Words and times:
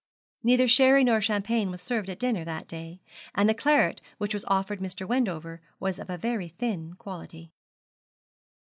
Neither 0.41 0.67
sherry 0.67 1.03
nor 1.03 1.21
champagne 1.21 1.69
was 1.69 1.79
served 1.79 2.09
at 2.09 2.17
dinner 2.17 2.43
that 2.43 2.67
day, 2.67 3.01
and 3.35 3.47
the 3.47 3.53
claret 3.53 4.01
which 4.17 4.33
was 4.33 4.43
offered 4.45 4.79
Mr. 4.79 5.07
Wendover 5.07 5.61
was 5.79 5.99
of 5.99 6.09
a 6.09 6.17
very 6.17 6.47
thin 6.47 6.95
quality. 6.95 7.51